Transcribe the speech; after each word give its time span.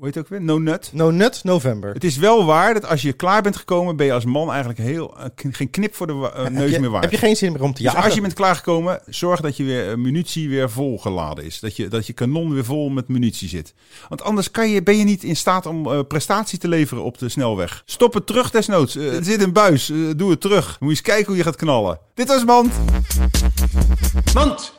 hoe 0.00 0.08
heet 0.08 0.18
het 0.18 0.24
ook 0.24 0.30
weer? 0.30 0.42
No 0.42 0.58
Nut. 0.58 0.90
No 0.92 1.10
Nut 1.10 1.44
November. 1.44 1.92
Het 1.92 2.04
is 2.04 2.16
wel 2.16 2.44
waar 2.44 2.74
dat 2.74 2.86
als 2.86 3.02
je 3.02 3.12
klaar 3.12 3.42
bent 3.42 3.56
gekomen, 3.56 3.96
ben 3.96 4.06
je 4.06 4.12
als 4.12 4.24
man 4.24 4.48
eigenlijk 4.48 4.78
heel, 4.78 5.18
eh, 5.18 5.24
geen 5.34 5.70
knip 5.70 5.94
voor 5.94 6.06
de 6.06 6.30
eh, 6.34 6.46
neus 6.46 6.70
je, 6.70 6.80
meer 6.80 6.90
waard. 6.90 7.04
heb 7.04 7.12
je 7.12 7.18
geen 7.18 7.36
zin 7.36 7.52
meer 7.52 7.62
om 7.62 7.72
te 7.72 7.82
dus 7.82 7.92
jagen? 7.92 8.04
als 8.04 8.14
je 8.14 8.20
bent 8.20 8.32
klaargekomen, 8.32 9.00
zorg 9.06 9.40
dat 9.40 9.56
je 9.56 9.64
weer 9.64 9.90
eh, 9.90 9.96
munitie 9.96 10.48
weer 10.48 10.70
volgeladen 10.70 11.44
is. 11.44 11.60
Dat 11.60 11.76
je, 11.76 11.88
dat 11.88 12.06
je 12.06 12.12
kanon 12.12 12.54
weer 12.54 12.64
vol 12.64 12.88
met 12.88 13.08
munitie 13.08 13.48
zit. 13.48 13.74
Want 14.08 14.22
anders 14.22 14.50
kan 14.50 14.70
je, 14.70 14.82
ben 14.82 14.96
je 14.96 15.04
niet 15.04 15.24
in 15.24 15.36
staat 15.36 15.66
om 15.66 16.06
prestatie 16.06 16.58
te 16.58 16.68
leveren 16.68 17.04
op 17.04 17.18
de 17.18 17.28
snelweg. 17.28 17.82
Stop 17.84 18.14
het 18.14 18.26
terug 18.26 18.50
desnoods. 18.50 18.96
Er 18.96 19.24
zit 19.24 19.42
een 19.42 19.52
buis. 19.52 19.92
Doe 20.16 20.30
het 20.30 20.40
terug. 20.40 20.66
Moet 20.66 20.88
je 20.90 20.96
eens 20.96 21.00
kijken 21.00 21.26
hoe 21.26 21.36
je 21.36 21.42
gaat 21.42 21.56
knallen. 21.56 21.98
Dit 22.14 22.28
was 22.28 22.44
Mand. 22.44 22.72
Mand. 24.34 24.78